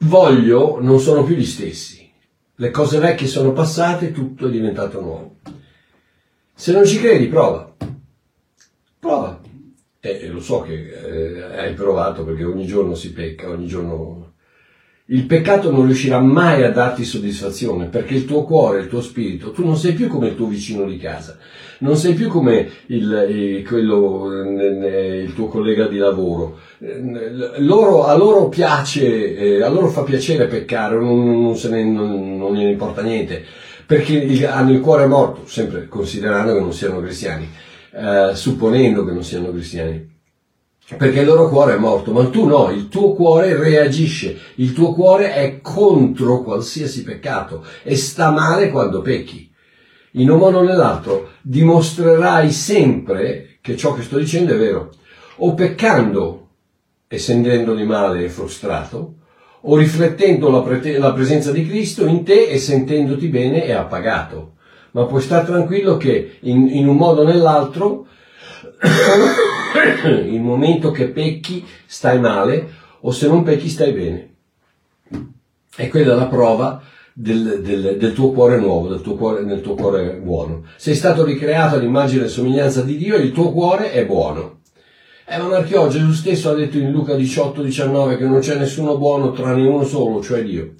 voglio 0.00 0.76
non 0.82 1.00
sono 1.00 1.24
più 1.24 1.36
gli 1.36 1.46
stessi. 1.46 2.07
Le 2.60 2.72
cose 2.72 2.98
vecchie 2.98 3.28
sono 3.28 3.52
passate, 3.52 4.10
tutto 4.10 4.48
è 4.48 4.50
diventato 4.50 5.00
nuovo. 5.00 5.36
Se 6.52 6.72
non 6.72 6.84
ci 6.84 6.98
credi, 6.98 7.28
prova. 7.28 7.72
Prova. 8.98 9.40
E 10.00 10.26
lo 10.26 10.40
so 10.40 10.62
che 10.62 10.88
eh, 10.88 11.40
hai 11.40 11.74
provato 11.74 12.24
perché 12.24 12.42
ogni 12.42 12.66
giorno 12.66 12.96
si 12.96 13.12
pecca, 13.12 13.48
ogni 13.48 13.68
giorno 13.68 14.27
il 15.10 15.24
peccato 15.24 15.70
non 15.70 15.86
riuscirà 15.86 16.18
mai 16.20 16.62
a 16.62 16.70
darti 16.70 17.02
soddisfazione 17.02 17.86
perché 17.86 18.14
il 18.14 18.26
tuo 18.26 18.44
cuore, 18.44 18.80
il 18.80 18.88
tuo 18.88 19.00
spirito, 19.00 19.52
tu 19.52 19.64
non 19.64 19.76
sei 19.76 19.94
più 19.94 20.06
come 20.06 20.28
il 20.28 20.34
tuo 20.34 20.46
vicino 20.46 20.84
di 20.84 20.98
casa, 20.98 21.38
non 21.78 21.96
sei 21.96 22.12
più 22.12 22.28
come 22.28 22.68
il, 22.86 23.26
il, 23.30 23.66
quello, 23.66 24.30
il 24.30 25.32
tuo 25.34 25.46
collega 25.46 25.86
di 25.86 25.96
lavoro. 25.96 26.58
Loro, 27.58 28.04
a 28.04 28.14
loro 28.16 28.48
piace, 28.48 29.34
eh, 29.34 29.62
a 29.62 29.68
loro 29.70 29.88
fa 29.88 30.02
piacere 30.02 30.46
peccare, 30.46 30.96
non, 30.96 31.40
non, 31.40 31.56
ne, 31.70 31.84
non, 31.84 32.36
non 32.36 32.54
gliene 32.54 32.72
importa 32.72 33.00
niente, 33.00 33.42
perché 33.86 34.46
hanno 34.46 34.72
il 34.72 34.80
cuore 34.80 35.06
morto, 35.06 35.46
sempre 35.46 35.88
considerando 35.88 36.52
che 36.52 36.60
non 36.60 36.74
siano 36.74 37.00
cristiani, 37.00 37.48
eh, 37.92 38.32
supponendo 38.34 39.06
che 39.06 39.12
non 39.12 39.24
siano 39.24 39.50
cristiani 39.52 40.16
perché 40.96 41.20
il 41.20 41.26
loro 41.26 41.48
cuore 41.48 41.74
è 41.74 41.78
morto, 41.78 42.12
ma 42.12 42.24
tu 42.28 42.46
no, 42.46 42.70
il 42.70 42.88
tuo 42.88 43.12
cuore 43.12 43.56
reagisce, 43.56 44.38
il 44.54 44.72
tuo 44.72 44.94
cuore 44.94 45.34
è 45.34 45.60
contro 45.60 46.42
qualsiasi 46.42 47.02
peccato 47.02 47.62
e 47.82 47.94
sta 47.94 48.30
male 48.30 48.70
quando 48.70 49.02
pecchi. 49.02 49.50
In 50.12 50.30
un 50.30 50.38
modo 50.38 50.58
o 50.58 50.62
nell'altro 50.62 51.32
dimostrerai 51.42 52.50
sempre 52.50 53.58
che 53.60 53.76
ciò 53.76 53.92
che 53.92 54.02
sto 54.02 54.16
dicendo 54.16 54.54
è 54.54 54.56
vero, 54.56 54.90
o 55.36 55.52
peccando 55.52 56.48
e 57.06 57.18
sentendoli 57.18 57.84
male 57.84 58.24
e 58.24 58.28
frustrato, 58.30 59.14
o 59.60 59.76
riflettendo 59.76 60.50
la, 60.50 60.62
pre- 60.62 60.98
la 60.98 61.12
presenza 61.12 61.52
di 61.52 61.66
Cristo 61.66 62.06
in 62.06 62.24
te 62.24 62.48
e 62.48 62.58
sentendoti 62.58 63.28
bene 63.28 63.64
e 63.64 63.72
appagato. 63.72 64.54
Ma 64.92 65.04
puoi 65.04 65.20
stare 65.20 65.44
tranquillo 65.44 65.98
che 65.98 66.38
in, 66.40 66.68
in 66.70 66.88
un 66.88 66.96
modo 66.96 67.20
o 67.20 67.24
nell'altro 67.24 68.06
il 70.26 70.40
momento 70.40 70.90
che 70.90 71.08
pecchi 71.08 71.64
stai 71.86 72.18
male 72.18 72.68
o 73.00 73.10
se 73.10 73.26
non 73.28 73.42
pecchi 73.42 73.68
stai 73.68 73.92
bene. 73.92 74.34
E 75.76 75.88
quella 75.88 76.14
è 76.14 76.16
la 76.16 76.26
prova 76.26 76.82
del, 77.12 77.60
del, 77.62 77.96
del 77.98 78.12
tuo 78.12 78.30
cuore 78.30 78.58
nuovo, 78.58 78.88
del 78.88 79.00
tuo 79.00 79.14
cuore, 79.14 79.44
del 79.44 79.60
tuo 79.60 79.74
cuore 79.74 80.14
buono. 80.14 80.64
Sei 80.76 80.94
stato 80.94 81.24
ricreato 81.24 81.76
all'immagine 81.76 82.24
e 82.24 82.28
somiglianza 82.28 82.82
di 82.82 82.96
Dio 82.96 83.16
e 83.16 83.22
il 83.22 83.32
tuo 83.32 83.52
cuore 83.52 83.92
è 83.92 84.06
buono. 84.06 84.60
Eh, 85.26 85.36
ma 85.36 85.48
Marchio, 85.48 85.88
Gesù 85.88 86.12
stesso 86.12 86.50
ha 86.50 86.54
detto 86.54 86.78
in 86.78 86.90
Luca 86.90 87.14
18, 87.14 87.62
19 87.62 88.16
che 88.16 88.24
non 88.24 88.40
c'è 88.40 88.56
nessuno 88.56 88.96
buono 88.96 89.32
tranne 89.32 89.66
uno 89.66 89.84
solo, 89.84 90.22
cioè 90.22 90.42
Dio. 90.42 90.74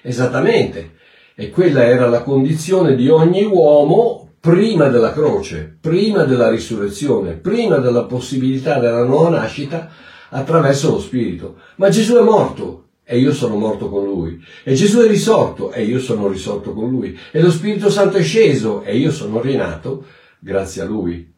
Esattamente. 0.00 0.94
E 1.34 1.50
quella 1.50 1.84
era 1.84 2.08
la 2.08 2.22
condizione 2.22 2.94
di 2.96 3.08
ogni 3.08 3.44
uomo 3.44 4.21
prima 4.42 4.88
della 4.88 5.12
croce, 5.12 5.78
prima 5.80 6.24
della 6.24 6.50
risurrezione, 6.50 7.34
prima 7.34 7.76
della 7.76 8.06
possibilità 8.06 8.80
della 8.80 9.04
nuova 9.04 9.28
nascita 9.28 9.88
attraverso 10.30 10.90
lo 10.90 10.98
Spirito. 10.98 11.58
Ma 11.76 11.90
Gesù 11.90 12.16
è 12.16 12.22
morto 12.22 12.88
e 13.04 13.20
io 13.20 13.32
sono 13.32 13.54
morto 13.54 13.88
con 13.88 14.04
lui. 14.04 14.44
E 14.64 14.74
Gesù 14.74 14.98
è 14.98 15.06
risorto 15.06 15.70
e 15.70 15.84
io 15.84 16.00
sono 16.00 16.26
risorto 16.26 16.72
con 16.72 16.90
lui. 16.90 17.16
E 17.30 17.40
lo 17.40 17.52
Spirito 17.52 17.88
Santo 17.88 18.16
è 18.16 18.22
sceso 18.24 18.82
e 18.82 18.96
io 18.96 19.12
sono 19.12 19.40
rinato 19.40 20.06
grazie 20.40 20.82
a 20.82 20.86
lui. 20.86 21.32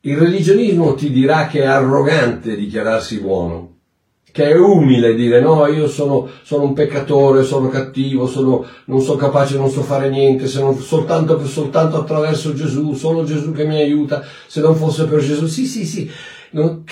Il 0.00 0.18
religionismo 0.18 0.92
ti 0.92 1.10
dirà 1.10 1.46
che 1.46 1.62
è 1.62 1.66
arrogante 1.66 2.56
dichiararsi 2.56 3.20
buono, 3.20 3.77
che 4.30 4.50
è 4.50 4.56
umile 4.56 5.14
dire 5.14 5.40
no, 5.40 5.66
io 5.66 5.88
sono, 5.88 6.28
sono 6.42 6.64
un 6.64 6.72
peccatore, 6.72 7.42
sono 7.42 7.68
cattivo, 7.68 8.26
sono, 8.26 8.64
non 8.86 9.00
sono 9.00 9.16
capace, 9.16 9.56
non 9.56 9.70
so 9.70 9.82
fare 9.82 10.10
niente, 10.10 10.46
se 10.46 10.60
non 10.60 10.78
soltanto, 10.78 11.44
soltanto 11.46 11.98
attraverso 11.98 12.54
Gesù, 12.54 12.94
solo 12.94 13.24
Gesù 13.24 13.52
che 13.52 13.64
mi 13.64 13.76
aiuta, 13.76 14.22
se 14.46 14.60
non 14.60 14.76
fosse 14.76 15.06
per 15.06 15.20
Gesù. 15.20 15.46
Sì, 15.46 15.66
sì, 15.66 15.84
sì. 15.84 16.10
Non, 16.50 16.82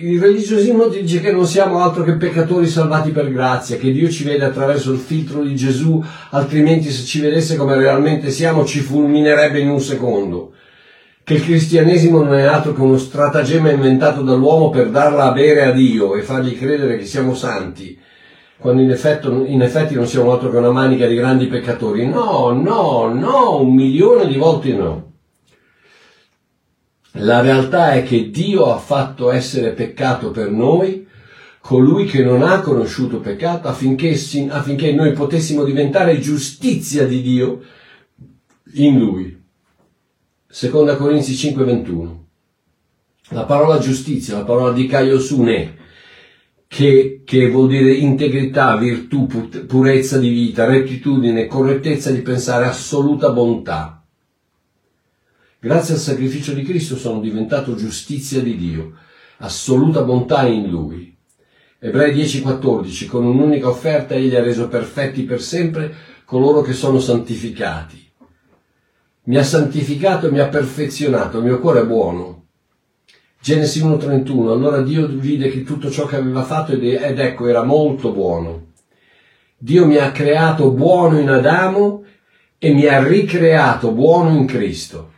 il 0.00 0.20
religiosismo 0.20 0.88
dice 0.88 1.20
che 1.20 1.30
non 1.30 1.46
siamo 1.46 1.80
altro 1.80 2.02
che 2.02 2.16
peccatori 2.16 2.66
salvati 2.66 3.10
per 3.10 3.30
grazia, 3.30 3.76
che 3.76 3.92
Dio 3.92 4.10
ci 4.10 4.24
vede 4.24 4.44
attraverso 4.44 4.90
il 4.90 4.98
filtro 4.98 5.42
di 5.42 5.54
Gesù, 5.54 6.02
altrimenti 6.30 6.90
se 6.90 7.04
ci 7.04 7.20
vedesse 7.20 7.56
come 7.56 7.76
realmente 7.76 8.30
siamo 8.30 8.64
ci 8.64 8.80
fulminerebbe 8.80 9.60
in 9.60 9.68
un 9.68 9.80
secondo 9.80 10.52
che 11.24 11.34
il 11.34 11.42
cristianesimo 11.42 12.22
non 12.22 12.34
è 12.34 12.42
altro 12.42 12.74
che 12.74 12.82
uno 12.82 12.98
stratagemma 12.98 13.70
inventato 13.70 14.20
dall'uomo 14.20 14.68
per 14.68 14.90
darla 14.90 15.24
a 15.24 15.32
bere 15.32 15.64
a 15.64 15.72
Dio 15.72 16.14
e 16.14 16.22
fargli 16.22 16.56
credere 16.56 16.98
che 16.98 17.06
siamo 17.06 17.34
santi, 17.34 17.98
quando 18.58 18.82
in, 18.82 18.90
effetto, 18.90 19.44
in 19.46 19.62
effetti 19.62 19.94
non 19.94 20.06
siamo 20.06 20.32
altro 20.32 20.50
che 20.50 20.58
una 20.58 20.70
manica 20.70 21.06
di 21.06 21.14
grandi 21.14 21.46
peccatori. 21.46 22.06
No, 22.06 22.50
no, 22.52 23.12
no, 23.12 23.60
un 23.62 23.74
milione 23.74 24.26
di 24.26 24.36
volte 24.36 24.72
no. 24.74 25.12
La 27.18 27.40
realtà 27.40 27.92
è 27.92 28.02
che 28.02 28.28
Dio 28.30 28.72
ha 28.72 28.78
fatto 28.78 29.30
essere 29.30 29.70
peccato 29.70 30.30
per 30.30 30.50
noi 30.50 31.06
colui 31.60 32.04
che 32.04 32.22
non 32.22 32.42
ha 32.42 32.60
conosciuto 32.60 33.20
peccato 33.20 33.68
affinché, 33.68 34.10
affinché 34.50 34.92
noi 34.92 35.12
potessimo 35.12 35.64
diventare 35.64 36.18
giustizia 36.18 37.06
di 37.06 37.22
Dio 37.22 37.62
in 38.74 38.98
Lui. 38.98 39.43
Seconda 40.54 40.94
Corinzi 40.94 41.34
5:21. 41.34 42.26
La 43.30 43.44
parola 43.44 43.80
giustizia, 43.80 44.36
la 44.36 44.44
parola 44.44 44.70
di 44.70 44.86
Kaiosune, 44.86 45.76
che, 46.68 47.22
che 47.24 47.50
vuol 47.50 47.66
dire 47.66 47.92
integrità, 47.92 48.76
virtù, 48.76 49.26
purezza 49.66 50.16
di 50.16 50.28
vita, 50.28 50.64
rettitudine, 50.64 51.48
correttezza 51.48 52.12
di 52.12 52.20
pensare, 52.20 52.66
assoluta 52.66 53.30
bontà. 53.30 54.06
Grazie 55.58 55.94
al 55.94 56.00
sacrificio 56.00 56.52
di 56.52 56.62
Cristo 56.62 56.96
sono 56.96 57.18
diventato 57.18 57.74
giustizia 57.74 58.40
di 58.40 58.56
Dio, 58.56 58.92
assoluta 59.38 60.04
bontà 60.04 60.46
in 60.46 60.68
Lui. 60.68 61.16
Ebrei 61.80 62.14
10:14, 62.14 63.06
con 63.06 63.24
un'unica 63.24 63.66
offerta 63.66 64.14
egli 64.14 64.36
ha 64.36 64.40
reso 64.40 64.68
perfetti 64.68 65.24
per 65.24 65.42
sempre 65.42 65.92
coloro 66.24 66.60
che 66.60 66.74
sono 66.74 67.00
santificati 67.00 68.03
mi 69.24 69.36
ha 69.36 69.42
santificato 69.42 70.30
mi 70.30 70.40
ha 70.40 70.48
perfezionato, 70.48 71.38
il 71.38 71.44
mio 71.44 71.60
cuore 71.60 71.80
è 71.80 71.86
buono. 71.86 72.42
Genesi 73.40 73.82
1.31, 73.82 74.50
allora 74.50 74.80
Dio 74.80 75.06
vide 75.06 75.50
che 75.50 75.64
tutto 75.64 75.90
ciò 75.90 76.06
che 76.06 76.16
aveva 76.16 76.44
fatto 76.44 76.72
ed 76.72 77.18
ecco 77.18 77.46
era 77.46 77.62
molto 77.62 78.12
buono. 78.12 78.72
Dio 79.56 79.86
mi 79.86 79.96
ha 79.96 80.10
creato 80.12 80.70
buono 80.70 81.18
in 81.18 81.28
Adamo 81.28 82.04
e 82.58 82.72
mi 82.72 82.86
ha 82.86 83.02
ricreato 83.02 83.92
buono 83.92 84.30
in 84.30 84.46
Cristo. 84.46 85.12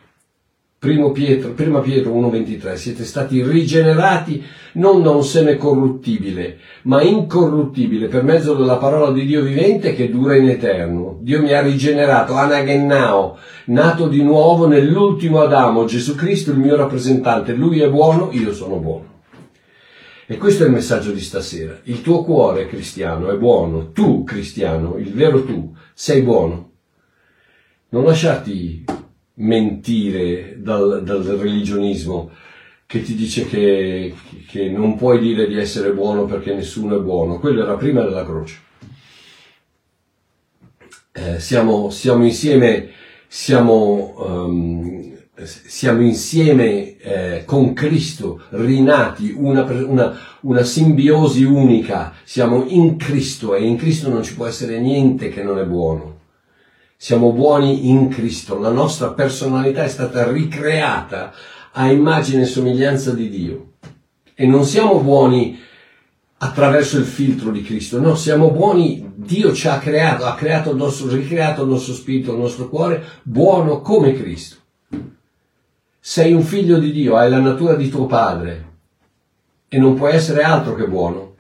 Primo 0.78 1.10
Pietro, 1.10 1.52
prima 1.52 1.80
Pietro 1.80 2.12
1.23, 2.12 2.74
siete 2.74 3.04
stati 3.04 3.42
rigenerati 3.42 4.44
non 4.74 5.02
da 5.02 5.10
un 5.10 5.24
seme 5.24 5.56
corruttibile, 5.56 6.58
ma 6.82 7.00
incorruttibile 7.00 8.08
per 8.08 8.22
mezzo 8.22 8.52
della 8.52 8.76
parola 8.76 9.10
di 9.10 9.24
Dio 9.24 9.42
vivente 9.42 9.94
che 9.94 10.10
dura 10.10 10.36
in 10.36 10.50
eterno. 10.50 11.16
Dio 11.22 11.40
mi 11.40 11.52
ha 11.54 11.62
rigenerato, 11.62 12.34
anagennao, 12.34 13.38
nato 13.66 14.06
di 14.06 14.22
nuovo 14.22 14.66
nell'ultimo 14.66 15.40
Adamo, 15.40 15.86
Gesù 15.86 16.14
Cristo 16.14 16.50
il 16.50 16.58
mio 16.58 16.76
rappresentante. 16.76 17.54
Lui 17.54 17.80
è 17.80 17.88
buono, 17.88 18.28
io 18.32 18.52
sono 18.52 18.76
buono. 18.76 19.14
E 20.26 20.36
questo 20.36 20.64
è 20.64 20.66
il 20.66 20.72
messaggio 20.72 21.10
di 21.10 21.20
stasera. 21.20 21.80
Il 21.84 22.02
tuo 22.02 22.22
cuore 22.22 22.66
cristiano 22.66 23.30
è 23.30 23.36
buono, 23.36 23.92
tu 23.92 24.24
cristiano, 24.24 24.98
il 24.98 25.14
vero 25.14 25.42
tu, 25.42 25.74
sei 25.94 26.20
buono. 26.20 26.72
Non 27.88 28.04
lasciarti 28.04 28.84
mentire 29.36 30.56
dal, 30.58 31.02
dal 31.02 31.22
religionismo 31.22 32.30
che 32.86 33.02
ti 33.02 33.14
dice 33.14 33.46
che, 33.46 34.14
che, 34.46 34.68
non 34.70 34.96
puoi 34.96 35.18
dire 35.18 35.48
di 35.48 35.58
essere 35.58 35.92
buono 35.92 36.24
perché 36.24 36.54
nessuno 36.54 36.96
è 36.96 37.00
buono. 37.00 37.40
Quello 37.40 37.62
era 37.62 37.74
prima 37.76 38.02
della 38.02 38.24
croce. 38.24 38.60
Eh, 41.12 41.40
siamo, 41.40 41.90
siamo, 41.90 42.24
insieme, 42.24 42.90
siamo, 43.26 44.14
um, 44.18 45.16
siamo 45.42 46.02
insieme 46.02 46.96
eh, 46.98 47.42
con 47.44 47.72
Cristo, 47.72 48.42
rinati, 48.50 49.34
una, 49.36 49.62
una, 49.64 50.16
una 50.42 50.62
simbiosi 50.62 51.42
unica. 51.42 52.14
Siamo 52.22 52.66
in 52.68 52.96
Cristo 52.96 53.56
e 53.56 53.64
in 53.64 53.76
Cristo 53.76 54.10
non 54.10 54.22
ci 54.22 54.34
può 54.36 54.46
essere 54.46 54.78
niente 54.78 55.28
che 55.28 55.42
non 55.42 55.58
è 55.58 55.64
buono. 55.64 56.15
Siamo 56.98 57.30
buoni 57.32 57.90
in 57.90 58.08
Cristo, 58.08 58.58
la 58.58 58.70
nostra 58.70 59.12
personalità 59.12 59.84
è 59.84 59.88
stata 59.88 60.30
ricreata 60.30 61.30
a 61.72 61.90
immagine 61.90 62.42
e 62.42 62.46
somiglianza 62.46 63.12
di 63.12 63.28
Dio. 63.28 63.72
E 64.34 64.46
non 64.46 64.64
siamo 64.64 65.00
buoni 65.00 65.60
attraverso 66.38 66.96
il 66.96 67.04
filtro 67.04 67.50
di 67.50 67.62
Cristo. 67.62 68.00
No, 68.00 68.14
siamo 68.14 68.50
buoni, 68.50 69.12
Dio 69.14 69.52
ci 69.52 69.68
ha 69.68 69.78
creato, 69.78 70.24
ha 70.24 70.34
creato 70.34 70.70
il 70.70 70.76
nostro, 70.76 71.08
ricreato 71.08 71.64
il 71.64 71.68
nostro 71.68 71.92
spirito, 71.92 72.32
il 72.32 72.38
nostro 72.38 72.70
cuore, 72.70 73.04
buono 73.22 73.82
come 73.82 74.14
Cristo. 74.14 74.56
Sei 76.00 76.32
un 76.32 76.42
figlio 76.42 76.78
di 76.78 76.92
Dio, 76.92 77.16
hai 77.16 77.28
la 77.28 77.40
natura 77.40 77.74
di 77.74 77.90
tuo 77.90 78.06
padre 78.06 78.64
e 79.68 79.78
non 79.78 79.94
puoi 79.94 80.14
essere 80.14 80.42
altro 80.42 80.74
che 80.74 80.88
buono. 80.88 81.34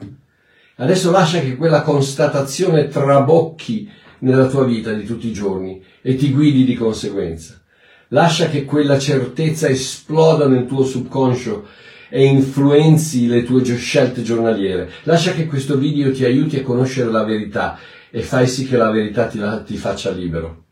Adesso 0.76 1.10
lascia 1.10 1.40
che 1.40 1.56
quella 1.56 1.80
constatazione 1.80 2.88
trabocchi 2.88 3.88
nella 4.20 4.46
tua 4.48 4.64
vita 4.64 4.92
di 4.92 5.04
tutti 5.04 5.28
i 5.28 5.32
giorni 5.32 5.82
e 6.00 6.14
ti 6.16 6.32
guidi 6.32 6.64
di 6.64 6.74
conseguenza. 6.74 7.60
Lascia 8.08 8.48
che 8.48 8.64
quella 8.64 8.98
certezza 8.98 9.68
esploda 9.68 10.46
nel 10.46 10.66
tuo 10.66 10.84
subconscio 10.84 11.66
e 12.08 12.24
influenzi 12.24 13.26
le 13.26 13.42
tue 13.42 13.64
scelte 13.76 14.22
giornaliere. 14.22 14.90
Lascia 15.02 15.32
che 15.32 15.46
questo 15.46 15.76
video 15.76 16.12
ti 16.12 16.24
aiuti 16.24 16.56
a 16.56 16.62
conoscere 16.62 17.10
la 17.10 17.24
verità 17.24 17.78
e 18.10 18.22
fai 18.22 18.46
sì 18.46 18.66
che 18.66 18.76
la 18.76 18.90
verità 18.90 19.26
ti, 19.26 19.38
la, 19.38 19.60
ti 19.60 19.76
faccia 19.76 20.10
libero. 20.10 20.64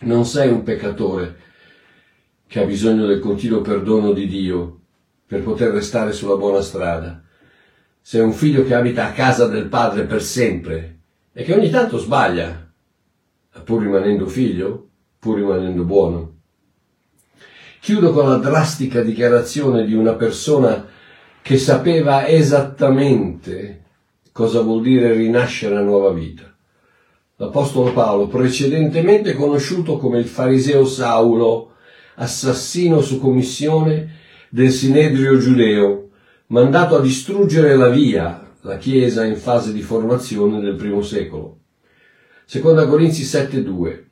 Non 0.00 0.24
sei 0.24 0.50
un 0.50 0.62
peccatore 0.62 1.36
che 2.46 2.60
ha 2.60 2.64
bisogno 2.64 3.06
del 3.06 3.20
continuo 3.20 3.60
perdono 3.60 4.12
di 4.12 4.26
Dio 4.26 4.80
per 5.26 5.42
poter 5.42 5.70
restare 5.70 6.12
sulla 6.12 6.36
buona 6.36 6.62
strada. 6.62 7.22
Sei 8.00 8.20
un 8.22 8.32
figlio 8.32 8.64
che 8.64 8.74
abita 8.74 9.06
a 9.06 9.12
casa 9.12 9.46
del 9.46 9.66
padre 9.66 10.04
per 10.04 10.22
sempre 10.22 10.97
e 11.38 11.44
che 11.44 11.54
ogni 11.54 11.70
tanto 11.70 11.98
sbaglia, 11.98 12.68
pur 13.62 13.82
rimanendo 13.82 14.26
figlio, 14.26 14.88
pur 15.20 15.36
rimanendo 15.36 15.84
buono. 15.84 16.32
Chiudo 17.78 18.12
con 18.12 18.28
la 18.28 18.38
drastica 18.38 19.02
dichiarazione 19.02 19.84
di 19.84 19.94
una 19.94 20.14
persona 20.14 20.84
che 21.40 21.56
sapeva 21.56 22.26
esattamente 22.26 23.84
cosa 24.32 24.62
vuol 24.62 24.82
dire 24.82 25.12
rinascere 25.12 25.76
a 25.76 25.80
nuova 25.80 26.10
vita. 26.10 26.52
L'Apostolo 27.36 27.92
Paolo, 27.92 28.26
precedentemente 28.26 29.34
conosciuto 29.34 29.96
come 29.96 30.18
il 30.18 30.26
fariseo 30.26 30.84
Saulo, 30.84 31.74
assassino 32.16 33.00
su 33.00 33.20
commissione 33.20 34.16
del 34.48 34.72
Sinedrio 34.72 35.38
giudeo, 35.38 36.08
mandato 36.48 36.96
a 36.96 37.00
distruggere 37.00 37.76
la 37.76 37.90
via, 37.90 38.47
la 38.68 38.76
Chiesa 38.76 39.24
in 39.24 39.36
fase 39.36 39.72
di 39.72 39.80
formazione 39.80 40.60
del 40.60 40.74
primo 40.74 41.00
secolo. 41.00 41.60
Seconda 42.44 42.86
Corinzi 42.86 43.22
7.2 43.22 44.04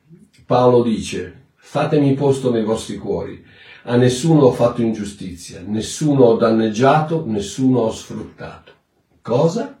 Paolo 0.47 0.81
dice, 0.81 1.49
fatemi 1.57 2.15
posto 2.15 2.49
nei 2.51 2.63
vostri 2.63 2.97
cuori, 2.97 3.45
a 3.83 3.95
nessuno 3.97 4.45
ho 4.45 4.51
fatto 4.51 4.81
ingiustizia, 4.81 5.61
nessuno 5.63 6.23
ho 6.23 6.37
danneggiato, 6.37 7.23
nessuno 7.27 7.81
ho 7.81 7.91
sfruttato. 7.91 8.71
Cosa? 9.21 9.79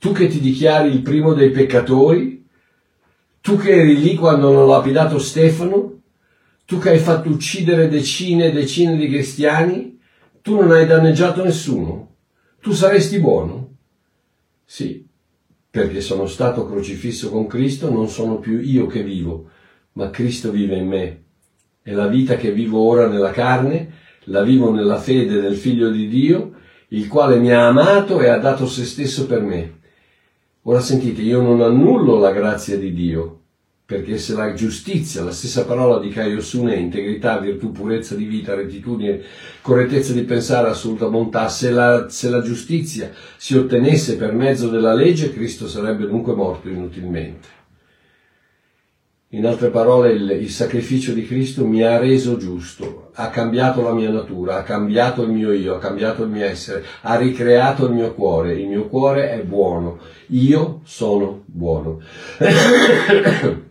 Tu 0.00 0.12
che 0.12 0.26
ti 0.26 0.40
dichiari 0.40 0.88
il 0.88 1.02
primo 1.02 1.32
dei 1.32 1.50
peccatori? 1.50 2.44
Tu 3.40 3.56
che 3.56 3.80
eri 3.80 4.00
lì 4.00 4.16
quando 4.16 4.48
hanno 4.48 4.66
lapidato 4.66 5.20
Stefano? 5.20 6.00
Tu 6.64 6.78
che 6.78 6.90
hai 6.90 6.98
fatto 6.98 7.28
uccidere 7.28 7.88
decine 7.88 8.46
e 8.46 8.52
decine 8.52 8.96
di 8.96 9.06
cristiani? 9.06 10.00
Tu 10.42 10.56
non 10.56 10.72
hai 10.72 10.86
danneggiato 10.86 11.44
nessuno? 11.44 12.15
Tu 12.66 12.72
saresti 12.72 13.20
buono? 13.20 13.76
Sì, 14.64 15.06
perché 15.70 16.00
sono 16.00 16.26
stato 16.26 16.66
crocifisso 16.66 17.30
con 17.30 17.46
Cristo, 17.46 17.92
non 17.92 18.08
sono 18.08 18.40
più 18.40 18.58
io 18.58 18.86
che 18.86 19.04
vivo, 19.04 19.50
ma 19.92 20.10
Cristo 20.10 20.50
vive 20.50 20.74
in 20.74 20.88
me 20.88 21.22
e 21.84 21.92
la 21.92 22.08
vita 22.08 22.34
che 22.34 22.50
vivo 22.50 22.80
ora 22.80 23.06
nella 23.06 23.30
carne, 23.30 23.92
la 24.24 24.42
vivo 24.42 24.72
nella 24.72 24.98
fede 24.98 25.40
del 25.40 25.54
Figlio 25.54 25.90
di 25.90 26.08
Dio, 26.08 26.54
il 26.88 27.06
quale 27.06 27.38
mi 27.38 27.52
ha 27.52 27.68
amato 27.68 28.20
e 28.20 28.26
ha 28.26 28.38
dato 28.38 28.66
se 28.66 28.84
stesso 28.84 29.26
per 29.26 29.42
me. 29.42 29.78
Ora 30.62 30.80
sentite, 30.80 31.22
io 31.22 31.40
non 31.42 31.60
annullo 31.60 32.18
la 32.18 32.32
grazia 32.32 32.76
di 32.76 32.92
Dio, 32.92 33.42
perché 33.86 34.18
se 34.18 34.34
la 34.34 34.52
giustizia, 34.52 35.22
la 35.22 35.30
stessa 35.30 35.64
parola 35.64 36.00
di 36.00 36.08
Caio 36.08 36.40
Sune, 36.40 36.74
integrità, 36.74 37.38
virtù, 37.38 37.70
purezza 37.70 38.16
di 38.16 38.24
vita, 38.24 38.56
rettitudine, 38.56 39.22
correttezza 39.62 40.12
di 40.12 40.22
pensare, 40.22 40.68
assoluta 40.68 41.06
bontà, 41.06 41.48
se 41.48 41.70
la, 41.70 42.08
se 42.08 42.28
la 42.28 42.42
giustizia 42.42 43.12
si 43.36 43.56
ottenesse 43.56 44.16
per 44.16 44.32
mezzo 44.32 44.68
della 44.68 44.92
legge, 44.92 45.32
Cristo 45.32 45.68
sarebbe 45.68 46.08
dunque 46.08 46.34
morto 46.34 46.68
inutilmente. 46.68 47.54
In 49.30 49.46
altre 49.46 49.70
parole, 49.70 50.12
il, 50.12 50.30
il, 50.30 50.50
sacrificio 50.50 51.12
di 51.12 51.24
Cristo 51.24 51.64
mi 51.64 51.82
ha 51.82 51.98
reso 51.98 52.36
giusto, 52.36 53.10
ha 53.14 53.28
cambiato 53.28 53.82
la 53.82 53.92
mia 53.92 54.10
natura, 54.10 54.56
ha 54.56 54.62
cambiato 54.62 55.22
il 55.22 55.30
mio 55.30 55.52
io, 55.52 55.76
ha 55.76 55.78
cambiato 55.78 56.24
il 56.24 56.30
mio 56.30 56.44
essere, 56.44 56.84
ha 57.02 57.16
ricreato 57.16 57.86
il 57.86 57.92
mio 57.92 58.14
cuore. 58.14 58.54
Il 58.54 58.66
mio 58.66 58.88
cuore 58.88 59.30
è 59.30 59.42
buono. 59.42 59.98
Io 60.28 60.80
sono 60.84 61.42
buono. 61.44 62.00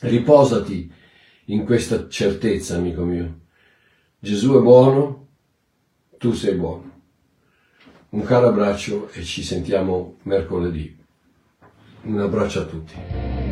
Riposati 0.00 0.90
in 1.46 1.64
questa 1.64 2.08
certezza, 2.08 2.76
amico 2.76 3.02
mio. 3.02 3.40
Gesù 4.18 4.56
è 4.56 4.60
buono, 4.60 5.28
tu 6.16 6.32
sei 6.32 6.54
buono. 6.54 6.88
Un 8.10 8.24
caro 8.24 8.48
abbraccio 8.48 9.10
e 9.10 9.22
ci 9.22 9.42
sentiamo 9.42 10.16
mercoledì. 10.22 10.96
Un 12.02 12.18
abbraccio 12.18 12.60
a 12.60 12.64
tutti. 12.64 13.49